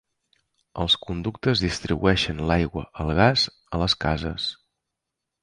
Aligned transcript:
Els 0.83 0.95
conductes 1.07 1.61
distribueixen 1.65 2.41
l'aigua, 2.53 2.87
el 3.05 3.13
gas, 3.21 3.45
a 3.79 3.83
les 3.85 3.99
cases. 4.09 4.51